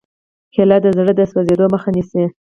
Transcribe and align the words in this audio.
کېله 0.53 0.77
د 0.83 0.87
زړه 0.97 1.11
د 1.15 1.21
سوځېدو 1.31 1.65
مخه 1.73 1.89
نیسي. 1.95 2.23